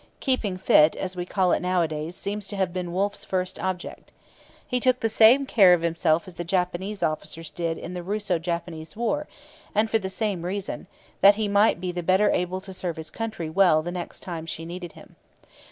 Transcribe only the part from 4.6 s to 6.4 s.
He took the same care of himself as